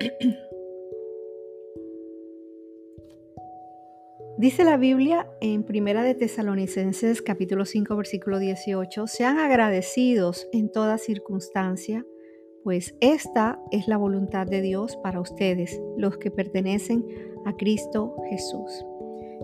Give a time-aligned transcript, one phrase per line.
[4.38, 10.96] Dice la Biblia en Primera de Tesalonicenses capítulo 5 versículo 18, sean agradecidos en toda
[10.96, 12.06] circunstancia,
[12.64, 17.04] pues esta es la voluntad de Dios para ustedes, los que pertenecen
[17.44, 18.86] a Cristo Jesús.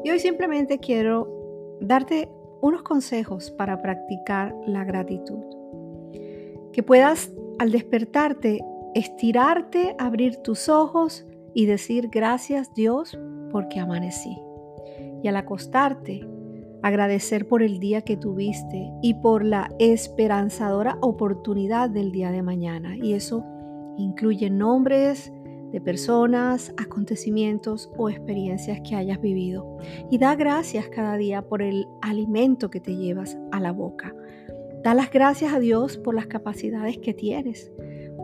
[0.04, 2.30] Y hoy simplemente quiero darte
[2.62, 5.44] unos consejos para practicar la gratitud.
[6.72, 8.62] Que puedas al despertarte
[8.96, 13.18] estirarte, abrir tus ojos y decir gracias Dios
[13.52, 14.38] porque amanecí
[15.22, 16.26] y al acostarte,
[16.82, 22.96] agradecer por el día que tuviste y por la esperanzadora oportunidad del día de mañana.
[22.96, 23.44] Y eso
[23.98, 25.32] incluye nombres
[25.72, 29.78] de personas, acontecimientos o experiencias que hayas vivido.
[30.10, 34.14] Y da gracias cada día por el alimento que te llevas a la boca.
[34.82, 37.72] Da las gracias a Dios por las capacidades que tienes,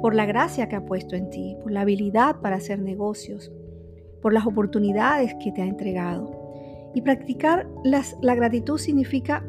[0.02, 3.52] por la gracia que ha puesto en ti, por la habilidad para hacer negocios,
[4.20, 6.90] por las oportunidades que te ha entregado.
[6.92, 9.44] Y practicar la gratitud significa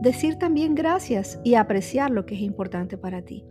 [0.00, 3.44] decir también gracias y apreciar lo que es importante para ti.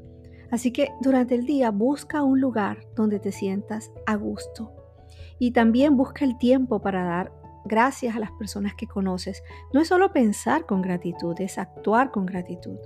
[0.49, 4.71] Así que durante el día busca un lugar donde te sientas a gusto.
[5.37, 7.33] Y también busca el tiempo para dar
[7.65, 9.43] gracias a las personas que conoces.
[9.73, 12.77] No es solo pensar con gratitud, es actuar con gratitud.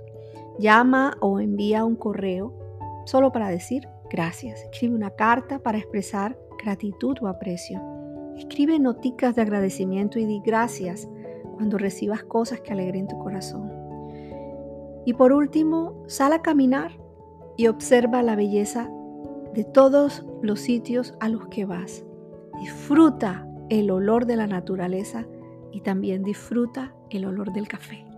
[0.58, 2.69] Llama o envía un correo
[3.04, 4.62] solo para decir gracias.
[4.64, 7.80] Escribe una carta para expresar gratitud o aprecio.
[8.36, 11.08] Escribe noticas de agradecimiento y di gracias
[11.54, 13.70] cuando recibas cosas que alegren tu corazón.
[15.04, 16.92] Y por último, sal a caminar
[17.56, 18.90] y observa la belleza
[19.54, 22.04] de todos los sitios a los que vas.
[22.60, 25.26] Disfruta el olor de la naturaleza
[25.72, 28.09] y también disfruta el olor del café.